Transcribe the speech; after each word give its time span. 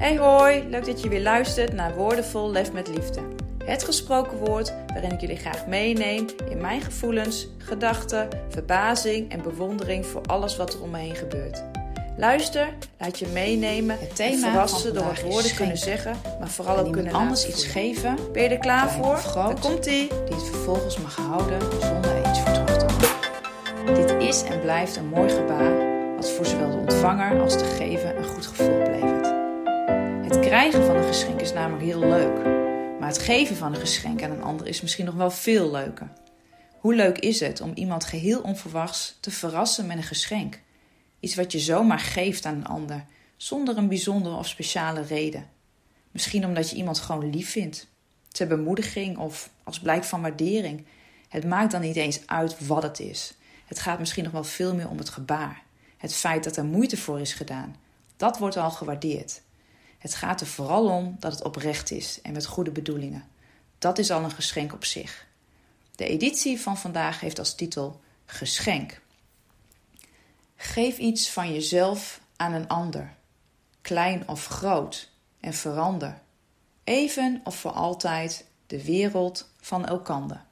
Hey 0.00 0.16
hoi, 0.16 0.64
leuk 0.68 0.86
dat 0.86 1.02
je 1.02 1.08
weer 1.08 1.22
luistert 1.22 1.72
naar 1.72 1.94
Woordenvol 1.94 2.50
Lef 2.50 2.72
met 2.72 2.88
Liefde. 2.88 3.20
Het 3.64 3.84
gesproken 3.84 4.38
woord 4.38 4.74
waarin 4.86 5.12
ik 5.12 5.20
jullie 5.20 5.36
graag 5.36 5.66
meeneem 5.66 6.26
in 6.50 6.60
mijn 6.60 6.80
gevoelens, 6.80 7.48
gedachten, 7.58 8.28
verbazing 8.48 9.32
en 9.32 9.42
bewondering 9.42 10.06
voor 10.06 10.20
alles 10.26 10.56
wat 10.56 10.74
er 10.74 10.82
om 10.82 10.90
me 10.90 10.98
heen 10.98 11.14
gebeurt. 11.14 11.62
Luister, 12.16 12.68
laat 12.98 13.18
je 13.18 13.26
meenemen 13.26 13.98
Het 13.98 14.08
en 14.08 14.14
thema 14.14 14.50
verrassen 14.50 14.80
van 14.80 14.92
door 14.92 15.04
wat 15.04 15.20
woorden 15.20 15.54
kunnen 15.54 15.78
zeggen, 15.78 16.16
maar 16.38 16.50
vooral 16.50 16.78
En 16.78 16.86
ook 16.86 16.92
kunnen 16.92 17.12
anders 17.12 17.48
iets 17.48 17.64
geven 17.64 18.16
Ben 18.32 18.42
je 18.42 18.48
er 18.48 18.58
klaar 18.58 18.90
voor? 18.90 19.16
groot. 19.16 19.62
Dan 19.62 19.70
komt 19.70 19.86
ie. 19.86 20.08
die 20.08 20.34
het 20.34 20.44
vervolgens 20.44 20.98
mag 20.98 21.16
houden 21.16 21.60
zonder 21.80 22.10
er 22.10 22.28
iets 22.28 22.40
voor 22.40 22.52
terug 22.52 22.76
te 22.76 22.86
doen. 22.86 23.94
Dit 23.94 24.28
is 24.28 24.42
en 24.42 24.60
blijft 24.60 24.96
een 24.96 25.08
mooi 25.08 25.28
gebaar 25.28 25.88
wat 26.16 26.30
voor 26.30 26.46
zowel 26.46 26.70
de 26.70 26.76
ontvanger 26.76 27.40
als 27.40 27.58
de 27.58 27.64
gever 27.64 28.16
een 28.16 28.24
goed 28.24 28.46
gevoel 28.46 28.80
oplevert. 28.80 29.19
Krijgen 30.50 30.84
van 30.84 30.96
een 30.96 31.06
geschenk 31.06 31.40
is 31.40 31.52
namelijk 31.52 31.84
heel 31.84 31.98
leuk, 31.98 32.44
maar 32.98 33.08
het 33.08 33.18
geven 33.18 33.56
van 33.56 33.74
een 33.74 33.80
geschenk 33.80 34.22
aan 34.22 34.30
een 34.30 34.42
ander 34.42 34.66
is 34.66 34.80
misschien 34.80 35.04
nog 35.04 35.14
wel 35.14 35.30
veel 35.30 35.70
leuker. 35.70 36.12
Hoe 36.78 36.94
leuk 36.94 37.18
is 37.18 37.40
het 37.40 37.60
om 37.60 37.72
iemand 37.74 38.04
geheel 38.04 38.40
onverwachts 38.40 39.16
te 39.20 39.30
verrassen 39.30 39.86
met 39.86 39.96
een 39.96 40.02
geschenk? 40.02 40.60
Iets 41.20 41.34
wat 41.34 41.52
je 41.52 41.58
zomaar 41.58 41.98
geeft 41.98 42.44
aan 42.44 42.54
een 42.54 42.66
ander, 42.66 43.04
zonder 43.36 43.76
een 43.76 43.88
bijzondere 43.88 44.34
of 44.34 44.48
speciale 44.48 45.02
reden. 45.02 45.48
Misschien 46.10 46.44
omdat 46.44 46.70
je 46.70 46.76
iemand 46.76 46.98
gewoon 46.98 47.30
lief 47.30 47.50
vindt, 47.50 47.86
ter 48.28 48.46
bemoediging 48.46 49.18
of 49.18 49.50
als 49.64 49.80
blijk 49.80 50.04
van 50.04 50.22
waardering. 50.22 50.84
Het 51.28 51.44
maakt 51.44 51.70
dan 51.72 51.80
niet 51.80 51.96
eens 51.96 52.20
uit 52.26 52.66
wat 52.66 52.82
het 52.82 53.00
is. 53.00 53.34
Het 53.66 53.78
gaat 53.78 53.98
misschien 53.98 54.24
nog 54.24 54.32
wel 54.32 54.44
veel 54.44 54.74
meer 54.74 54.88
om 54.88 54.98
het 54.98 55.08
gebaar. 55.08 55.62
Het 55.96 56.14
feit 56.14 56.44
dat 56.44 56.56
er 56.56 56.64
moeite 56.64 56.96
voor 56.96 57.20
is 57.20 57.32
gedaan. 57.32 57.76
Dat 58.16 58.38
wordt 58.38 58.56
al 58.56 58.70
gewaardeerd. 58.70 59.42
Het 60.00 60.14
gaat 60.14 60.40
er 60.40 60.46
vooral 60.46 60.88
om 60.88 61.16
dat 61.18 61.32
het 61.32 61.44
oprecht 61.44 61.90
is 61.90 62.20
en 62.22 62.32
met 62.32 62.46
goede 62.46 62.70
bedoelingen. 62.70 63.28
Dat 63.78 63.98
is 63.98 64.10
al 64.10 64.24
een 64.24 64.30
geschenk 64.30 64.72
op 64.72 64.84
zich. 64.84 65.26
De 65.96 66.06
editie 66.06 66.60
van 66.60 66.78
vandaag 66.78 67.20
heeft 67.20 67.38
als 67.38 67.54
titel 67.54 68.00
Geschenk. 68.26 69.00
Geef 70.56 70.98
iets 70.98 71.30
van 71.30 71.52
jezelf 71.52 72.20
aan 72.36 72.52
een 72.52 72.68
ander, 72.68 73.14
klein 73.80 74.28
of 74.28 74.46
groot, 74.46 75.10
en 75.40 75.54
verander, 75.54 76.20
even 76.84 77.40
of 77.44 77.56
voor 77.56 77.70
altijd, 77.70 78.44
de 78.66 78.84
wereld 78.84 79.50
van 79.60 79.86
elkander. 79.86 80.44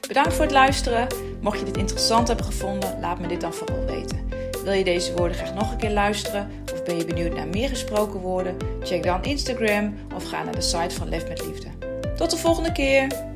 Bedankt 0.00 0.34
voor 0.34 0.44
het 0.44 0.52
luisteren. 0.52 1.35
Mocht 1.40 1.58
je 1.58 1.64
dit 1.64 1.76
interessant 1.76 2.28
hebben 2.28 2.46
gevonden, 2.46 3.00
laat 3.00 3.18
me 3.18 3.26
dit 3.26 3.40
dan 3.40 3.54
vooral 3.54 3.84
weten. 3.84 4.28
Wil 4.64 4.72
je 4.72 4.84
deze 4.84 5.14
woorden 5.14 5.36
graag 5.36 5.54
nog 5.54 5.72
een 5.72 5.78
keer 5.78 5.90
luisteren 5.90 6.50
of 6.72 6.84
ben 6.84 6.96
je 6.96 7.04
benieuwd 7.04 7.34
naar 7.34 7.48
meer 7.48 7.68
gesproken 7.68 8.20
woorden? 8.20 8.56
Check 8.82 9.02
dan 9.02 9.24
Instagram 9.24 9.94
of 10.14 10.24
ga 10.24 10.42
naar 10.42 10.54
de 10.54 10.60
site 10.60 10.94
van 10.94 11.08
Lef 11.08 11.28
met 11.28 11.46
Liefde. 11.46 11.68
Tot 12.16 12.30
de 12.30 12.36
volgende 12.36 12.72
keer! 12.72 13.34